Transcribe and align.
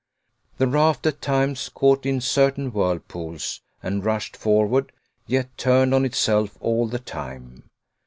The 0.57 0.65
raft, 0.65 1.05
at 1.05 1.21
times, 1.21 1.69
caught 1.69 2.07
in 2.07 2.21
certain 2.21 2.71
whirlpools, 2.73 3.61
and 3.83 4.03
rushed 4.03 4.35
forward, 4.35 4.91
yet 5.27 5.55
turned 5.59 5.93
on 5.93 6.05
itself 6.05 6.57
all 6.59 6.87
the 6.87 6.97
time. 6.97 7.69